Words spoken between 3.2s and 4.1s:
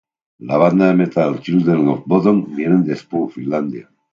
Finlandia.